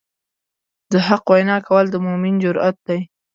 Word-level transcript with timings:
د 0.91 0.93
حق 1.07 1.25
وینا 1.31 1.57
کول 1.67 1.85
د 1.91 1.95
مؤمن 2.05 2.33
جرئت 2.43 2.77
دی. 2.87 2.99